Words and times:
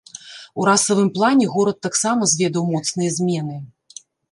У 0.61 0.63
расавым 0.69 1.11
плане 1.17 1.49
горад 1.57 1.77
таксама 1.87 2.31
зведаў 2.33 2.67
моцныя 2.73 3.15
змены. 3.21 3.61